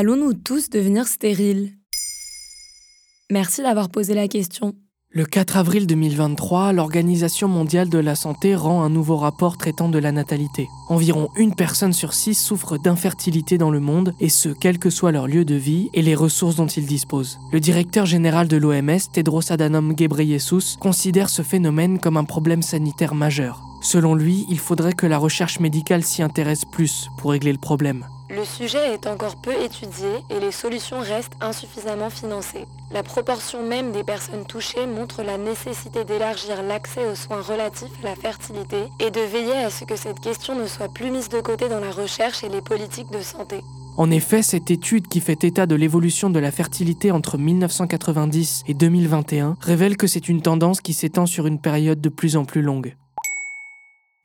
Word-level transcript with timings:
Allons-nous 0.00 0.32
tous 0.32 0.70
devenir 0.70 1.06
stériles? 1.06 1.74
Merci 3.30 3.60
d'avoir 3.60 3.90
posé 3.90 4.14
la 4.14 4.28
question. 4.28 4.72
Le 5.10 5.26
4 5.26 5.58
avril 5.58 5.86
2023, 5.86 6.72
l'Organisation 6.72 7.48
mondiale 7.48 7.90
de 7.90 7.98
la 7.98 8.14
santé 8.14 8.54
rend 8.54 8.82
un 8.82 8.88
nouveau 8.88 9.18
rapport 9.18 9.58
traitant 9.58 9.90
de 9.90 9.98
la 9.98 10.10
natalité. 10.10 10.68
Environ 10.88 11.28
une 11.36 11.54
personne 11.54 11.92
sur 11.92 12.14
six 12.14 12.32
souffre 12.32 12.78
d'infertilité 12.78 13.58
dans 13.58 13.70
le 13.70 13.80
monde, 13.80 14.14
et 14.20 14.30
ce, 14.30 14.48
quel 14.48 14.78
que 14.78 14.88
soit 14.88 15.12
leur 15.12 15.26
lieu 15.26 15.44
de 15.44 15.56
vie 15.56 15.90
et 15.92 16.00
les 16.00 16.14
ressources 16.14 16.56
dont 16.56 16.66
ils 16.66 16.86
disposent. 16.86 17.38
Le 17.52 17.60
directeur 17.60 18.06
général 18.06 18.48
de 18.48 18.56
l'OMS, 18.56 19.00
Tedros 19.12 19.52
Adhanom 19.52 19.92
Ghebreyesus, 19.92 20.78
considère 20.80 21.28
ce 21.28 21.42
phénomène 21.42 21.98
comme 21.98 22.16
un 22.16 22.24
problème 22.24 22.62
sanitaire 22.62 23.14
majeur. 23.14 23.60
Selon 23.82 24.14
lui, 24.14 24.46
il 24.48 24.60
faudrait 24.60 24.94
que 24.94 25.06
la 25.06 25.18
recherche 25.18 25.60
médicale 25.60 26.04
s'y 26.04 26.22
intéresse 26.22 26.64
plus 26.72 27.10
pour 27.18 27.32
régler 27.32 27.52
le 27.52 27.58
problème. 27.58 28.06
Le 28.40 28.46
sujet 28.46 28.94
est 28.94 29.06
encore 29.06 29.36
peu 29.36 29.52
étudié 29.52 30.08
et 30.30 30.40
les 30.40 30.50
solutions 30.50 31.00
restent 31.00 31.36
insuffisamment 31.42 32.08
financées. 32.08 32.64
La 32.90 33.02
proportion 33.02 33.62
même 33.62 33.92
des 33.92 34.02
personnes 34.02 34.46
touchées 34.46 34.86
montre 34.86 35.22
la 35.22 35.36
nécessité 35.36 36.04
d'élargir 36.04 36.62
l'accès 36.62 37.06
aux 37.06 37.14
soins 37.14 37.42
relatifs 37.42 37.92
à 38.02 38.06
la 38.06 38.16
fertilité 38.16 38.78
et 38.98 39.10
de 39.10 39.20
veiller 39.20 39.58
à 39.58 39.68
ce 39.68 39.84
que 39.84 39.94
cette 39.94 40.20
question 40.20 40.58
ne 40.58 40.66
soit 40.66 40.88
plus 40.88 41.10
mise 41.10 41.28
de 41.28 41.42
côté 41.42 41.68
dans 41.68 41.80
la 41.80 41.90
recherche 41.90 42.42
et 42.42 42.48
les 42.48 42.62
politiques 42.62 43.10
de 43.12 43.20
santé. 43.20 43.60
En 43.98 44.10
effet, 44.10 44.40
cette 44.40 44.70
étude 44.70 45.06
qui 45.06 45.20
fait 45.20 45.44
état 45.44 45.66
de 45.66 45.74
l'évolution 45.74 46.30
de 46.30 46.38
la 46.38 46.50
fertilité 46.50 47.10
entre 47.10 47.36
1990 47.36 48.62
et 48.68 48.72
2021 48.72 49.56
révèle 49.60 49.98
que 49.98 50.06
c'est 50.06 50.30
une 50.30 50.40
tendance 50.40 50.80
qui 50.80 50.94
s'étend 50.94 51.26
sur 51.26 51.46
une 51.46 51.60
période 51.60 52.00
de 52.00 52.08
plus 52.08 52.38
en 52.38 52.46
plus 52.46 52.62
longue. 52.62 52.96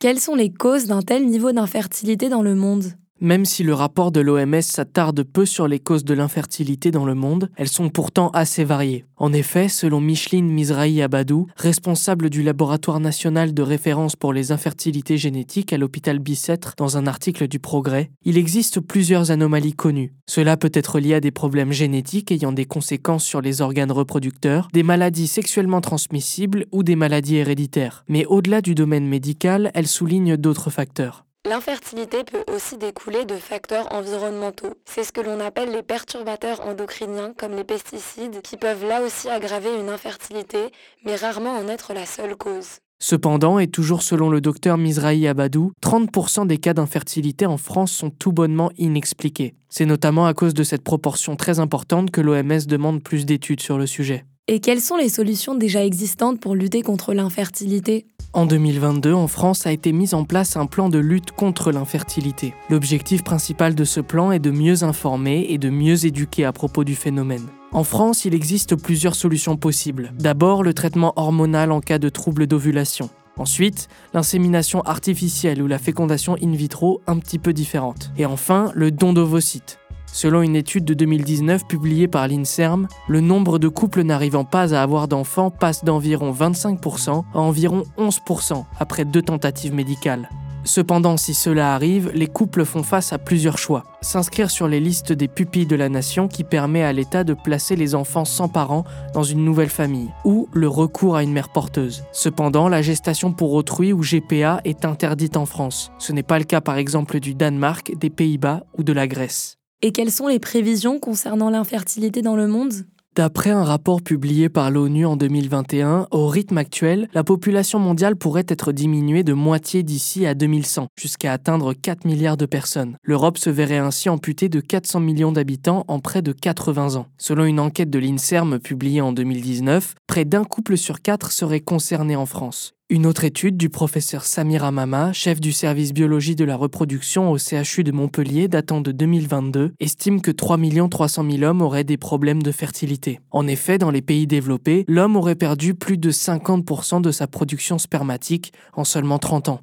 Quelles 0.00 0.20
sont 0.20 0.34
les 0.34 0.52
causes 0.52 0.84
d'un 0.84 1.00
tel 1.00 1.26
niveau 1.26 1.52
d'infertilité 1.52 2.28
dans 2.28 2.42
le 2.42 2.54
monde? 2.54 2.92
Même 3.22 3.44
si 3.44 3.62
le 3.62 3.72
rapport 3.72 4.10
de 4.10 4.20
l'OMS 4.20 4.60
s'attarde 4.62 5.22
peu 5.22 5.46
sur 5.46 5.68
les 5.68 5.78
causes 5.78 6.04
de 6.04 6.12
l'infertilité 6.12 6.90
dans 6.90 7.06
le 7.06 7.14
monde, 7.14 7.50
elles 7.56 7.68
sont 7.68 7.88
pourtant 7.88 8.30
assez 8.30 8.64
variées. 8.64 9.04
En 9.16 9.32
effet, 9.32 9.68
selon 9.68 10.00
Micheline 10.00 10.50
Mizrahi 10.50 11.00
Abadou, 11.00 11.46
responsable 11.56 12.30
du 12.30 12.42
laboratoire 12.42 12.98
national 12.98 13.54
de 13.54 13.62
référence 13.62 14.16
pour 14.16 14.32
les 14.32 14.50
infertilités 14.50 15.18
génétiques 15.18 15.72
à 15.72 15.78
l'hôpital 15.78 16.18
Bicêtre 16.18 16.74
dans 16.76 16.96
un 16.96 17.06
article 17.06 17.46
du 17.46 17.60
Progrès, 17.60 18.10
il 18.24 18.36
existe 18.36 18.80
plusieurs 18.80 19.30
anomalies 19.30 19.74
connues. 19.74 20.12
Cela 20.26 20.56
peut 20.56 20.72
être 20.74 20.98
lié 20.98 21.14
à 21.14 21.20
des 21.20 21.30
problèmes 21.30 21.72
génétiques 21.72 22.32
ayant 22.32 22.50
des 22.50 22.64
conséquences 22.64 23.24
sur 23.24 23.40
les 23.40 23.60
organes 23.60 23.92
reproducteurs, 23.92 24.66
des 24.72 24.82
maladies 24.82 25.28
sexuellement 25.28 25.80
transmissibles 25.80 26.66
ou 26.72 26.82
des 26.82 26.96
maladies 26.96 27.36
héréditaires. 27.36 28.04
Mais 28.08 28.26
au-delà 28.26 28.60
du 28.60 28.74
domaine 28.74 29.06
médical, 29.06 29.70
elle 29.74 29.86
souligne 29.86 30.36
d'autres 30.36 30.70
facteurs. 30.70 31.24
L'infertilité 31.44 32.18
peut 32.22 32.44
aussi 32.54 32.78
découler 32.78 33.24
de 33.24 33.34
facteurs 33.34 33.92
environnementaux. 33.92 34.74
C'est 34.84 35.02
ce 35.02 35.10
que 35.10 35.20
l'on 35.20 35.40
appelle 35.40 35.72
les 35.72 35.82
perturbateurs 35.82 36.60
endocriniens 36.60 37.34
comme 37.36 37.56
les 37.56 37.64
pesticides 37.64 38.42
qui 38.42 38.56
peuvent 38.56 38.86
là 38.86 39.02
aussi 39.02 39.28
aggraver 39.28 39.70
une 39.80 39.88
infertilité 39.88 40.70
mais 41.04 41.16
rarement 41.16 41.50
en 41.50 41.66
être 41.66 41.94
la 41.94 42.06
seule 42.06 42.36
cause. 42.36 42.78
Cependant, 43.00 43.58
et 43.58 43.66
toujours 43.66 44.04
selon 44.04 44.30
le 44.30 44.40
docteur 44.40 44.78
Mizrahi 44.78 45.26
Abadou, 45.26 45.72
30% 45.82 46.46
des 46.46 46.58
cas 46.58 46.74
d'infertilité 46.74 47.44
en 47.44 47.56
France 47.56 47.90
sont 47.90 48.10
tout 48.10 48.30
bonnement 48.30 48.70
inexpliqués. 48.78 49.54
C'est 49.68 49.84
notamment 49.84 50.26
à 50.26 50.34
cause 50.34 50.54
de 50.54 50.62
cette 50.62 50.84
proportion 50.84 51.34
très 51.34 51.58
importante 51.58 52.12
que 52.12 52.20
l'OMS 52.20 52.66
demande 52.68 53.02
plus 53.02 53.26
d'études 53.26 53.60
sur 53.60 53.78
le 53.78 53.88
sujet. 53.88 54.24
Et 54.48 54.60
quelles 54.60 54.80
sont 54.80 54.96
les 54.96 55.08
solutions 55.08 55.54
déjà 55.54 55.84
existantes 55.84 56.40
pour 56.40 56.54
lutter 56.54 56.82
contre 56.82 57.14
l'infertilité? 57.14 58.06
En 58.34 58.46
2022, 58.46 59.12
en 59.12 59.28
France 59.28 59.66
a 59.66 59.72
été 59.72 59.92
mis 59.92 60.14
en 60.14 60.24
place 60.24 60.56
un 60.56 60.66
plan 60.66 60.88
de 60.88 60.98
lutte 60.98 61.32
contre 61.32 61.70
l'infertilité. 61.70 62.54
L'objectif 62.70 63.22
principal 63.22 63.74
de 63.74 63.84
ce 63.84 64.00
plan 64.00 64.32
est 64.32 64.38
de 64.38 64.50
mieux 64.50 64.84
informer 64.84 65.46
et 65.50 65.58
de 65.58 65.70
mieux 65.70 66.06
éduquer 66.06 66.44
à 66.44 66.52
propos 66.52 66.84
du 66.84 66.94
phénomène. 66.94 67.46
En 67.72 67.84
France, 67.84 68.24
il 68.24 68.34
existe 68.34 68.76
plusieurs 68.76 69.14
solutions 69.14 69.56
possibles. 69.56 70.12
D'abord, 70.18 70.62
le 70.62 70.74
traitement 70.74 71.12
hormonal 71.16 71.72
en 71.72 71.80
cas 71.80 71.98
de 71.98 72.08
troubles 72.08 72.46
d'ovulation. 72.46 73.10
Ensuite, 73.38 73.88
l'insémination 74.12 74.82
artificielle 74.82 75.62
ou 75.62 75.66
la 75.66 75.78
fécondation 75.78 76.36
in 76.42 76.52
vitro 76.52 77.00
un 77.06 77.18
petit 77.18 77.38
peu 77.38 77.52
différente. 77.52 78.10
Et 78.18 78.26
enfin, 78.26 78.70
le 78.74 78.90
don 78.90 79.12
d'ovocytes. 79.12 79.78
Selon 80.12 80.42
une 80.42 80.56
étude 80.56 80.84
de 80.84 80.92
2019 80.92 81.66
publiée 81.66 82.06
par 82.06 82.28
l'INSERM, 82.28 82.86
le 83.08 83.20
nombre 83.20 83.58
de 83.58 83.68
couples 83.68 84.02
n'arrivant 84.02 84.44
pas 84.44 84.74
à 84.74 84.82
avoir 84.82 85.08
d'enfants 85.08 85.50
passe 85.50 85.84
d'environ 85.84 86.32
25% 86.32 87.24
à 87.32 87.38
environ 87.38 87.84
11% 87.96 88.64
après 88.78 89.06
deux 89.06 89.22
tentatives 89.22 89.72
médicales. 89.72 90.28
Cependant, 90.64 91.16
si 91.16 91.34
cela 91.34 91.74
arrive, 91.74 92.10
les 92.14 92.26
couples 92.26 92.64
font 92.64 92.82
face 92.82 93.12
à 93.12 93.18
plusieurs 93.18 93.58
choix. 93.58 93.84
S'inscrire 94.00 94.50
sur 94.50 94.68
les 94.68 94.80
listes 94.80 95.12
des 95.12 95.28
pupilles 95.28 95.66
de 95.66 95.76
la 95.76 95.88
nation 95.88 96.28
qui 96.28 96.44
permet 96.44 96.82
à 96.82 96.92
l'État 96.92 97.24
de 97.24 97.34
placer 97.34 97.74
les 97.74 97.94
enfants 97.94 98.24
sans 98.24 98.48
parents 98.48 98.84
dans 99.14 99.24
une 99.24 99.44
nouvelle 99.44 99.70
famille, 99.70 100.10
ou 100.24 100.48
le 100.52 100.68
recours 100.68 101.16
à 101.16 101.22
une 101.22 101.32
mère 101.32 101.48
porteuse. 101.48 102.04
Cependant, 102.12 102.68
la 102.68 102.82
gestation 102.82 103.32
pour 103.32 103.54
autrui 103.54 103.92
ou 103.92 104.02
GPA 104.02 104.60
est 104.64 104.84
interdite 104.84 105.36
en 105.36 105.46
France. 105.46 105.90
Ce 105.98 106.12
n'est 106.12 106.22
pas 106.22 106.38
le 106.38 106.44
cas 106.44 106.60
par 106.60 106.76
exemple 106.76 107.18
du 107.18 107.34
Danemark, 107.34 107.96
des 107.96 108.10
Pays-Bas 108.10 108.62
ou 108.78 108.84
de 108.84 108.92
la 108.92 109.08
Grèce. 109.08 109.58
Et 109.84 109.90
quelles 109.90 110.12
sont 110.12 110.28
les 110.28 110.38
prévisions 110.38 111.00
concernant 111.00 111.50
l'infertilité 111.50 112.22
dans 112.22 112.36
le 112.36 112.46
monde? 112.46 112.72
D'après 113.16 113.50
un 113.50 113.64
rapport 113.64 114.00
publié 114.00 114.48
par 114.48 114.70
l'ONU 114.70 115.04
en 115.04 115.16
2021, 115.16 116.06
au 116.12 116.28
rythme 116.28 116.56
actuel, 116.56 117.08
la 117.12 117.24
population 117.24 117.80
mondiale 117.80 118.14
pourrait 118.14 118.46
être 118.46 118.70
diminuée 118.70 119.24
de 119.24 119.32
moitié 119.32 119.82
d'ici 119.82 120.24
à 120.24 120.34
2100, 120.34 120.86
jusqu'à 120.96 121.32
atteindre 121.32 121.74
4 121.74 122.06
milliards 122.06 122.36
de 122.36 122.46
personnes. 122.46 122.96
L'Europe 123.02 123.38
se 123.38 123.50
verrait 123.50 123.76
ainsi 123.78 124.08
amputée 124.08 124.48
de 124.48 124.60
400 124.60 125.00
millions 125.00 125.32
d'habitants 125.32 125.84
en 125.88 125.98
près 125.98 126.22
de 126.22 126.32
80 126.32 126.94
ans. 126.94 127.06
Selon 127.18 127.44
une 127.44 127.60
enquête 127.60 127.90
de 127.90 127.98
l'INSERM 127.98 128.60
publiée 128.60 129.00
en 129.00 129.12
2019, 129.12 129.96
près 130.06 130.24
d'un 130.24 130.44
couple 130.44 130.78
sur 130.78 131.02
quatre 131.02 131.32
serait 131.32 131.60
concerné 131.60 132.14
en 132.14 132.24
France. 132.24 132.72
Une 132.92 133.06
autre 133.06 133.24
étude 133.24 133.56
du 133.56 133.70
professeur 133.70 134.26
Samir 134.26 134.64
Amama, 134.64 135.14
chef 135.14 135.40
du 135.40 135.50
service 135.50 135.94
biologie 135.94 136.36
de 136.36 136.44
la 136.44 136.56
reproduction 136.56 137.30
au 137.30 137.38
CHU 137.38 137.84
de 137.84 137.90
Montpellier 137.90 138.48
datant 138.48 138.82
de 138.82 138.92
2022, 138.92 139.72
estime 139.80 140.20
que 140.20 140.30
3 140.30 140.58
300 140.90 141.24
000 141.30 141.42
hommes 141.44 141.62
auraient 141.62 141.84
des 141.84 141.96
problèmes 141.96 142.42
de 142.42 142.52
fertilité. 142.52 143.20
En 143.30 143.46
effet, 143.46 143.78
dans 143.78 143.90
les 143.90 144.02
pays 144.02 144.26
développés, 144.26 144.84
l'homme 144.88 145.16
aurait 145.16 145.36
perdu 145.36 145.74
plus 145.74 145.96
de 145.96 146.10
50% 146.10 147.00
de 147.00 147.10
sa 147.10 147.26
production 147.26 147.78
spermatique 147.78 148.52
en 148.74 148.84
seulement 148.84 149.18
30 149.18 149.48
ans. 149.48 149.62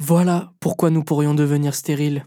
Voilà 0.00 0.52
pourquoi 0.58 0.90
nous 0.90 1.04
pourrions 1.04 1.34
devenir 1.34 1.72
stériles. 1.72 2.26